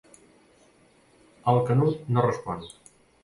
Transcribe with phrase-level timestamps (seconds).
[1.53, 2.65] El Canut no respon.